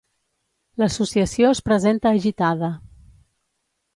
[0.83, 2.73] L'associació es presenta agitada.